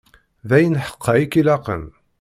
[0.47, 1.83] D ayen ḥeqqa i k-ilaqen.